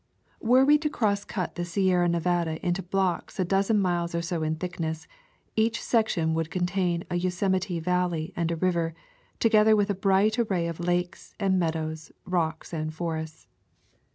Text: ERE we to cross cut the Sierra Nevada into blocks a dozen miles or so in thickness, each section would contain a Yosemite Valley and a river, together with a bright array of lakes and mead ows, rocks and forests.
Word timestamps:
ERE 0.43 0.65
we 0.65 0.79
to 0.79 0.89
cross 0.89 1.23
cut 1.23 1.53
the 1.53 1.63
Sierra 1.63 2.09
Nevada 2.09 2.57
into 2.65 2.81
blocks 2.81 3.39
a 3.39 3.45
dozen 3.45 3.79
miles 3.79 4.15
or 4.15 4.21
so 4.23 4.41
in 4.41 4.55
thickness, 4.55 5.05
each 5.55 5.79
section 5.79 6.33
would 6.33 6.49
contain 6.49 7.03
a 7.11 7.17
Yosemite 7.17 7.79
Valley 7.79 8.33
and 8.35 8.49
a 8.49 8.55
river, 8.55 8.95
together 9.37 9.75
with 9.75 9.91
a 9.91 9.93
bright 9.93 10.39
array 10.39 10.67
of 10.67 10.79
lakes 10.79 11.35
and 11.39 11.59
mead 11.59 11.75
ows, 11.77 12.11
rocks 12.25 12.73
and 12.73 12.95
forests. 12.95 13.45